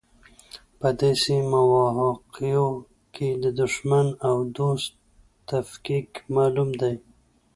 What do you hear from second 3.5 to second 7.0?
دوښمن او دوست تفکیک معلوم دی.